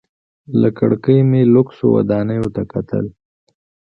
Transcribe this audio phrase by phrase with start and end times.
[0.61, 3.05] له کړکۍ مې لوکسو ودانیو ته کتل.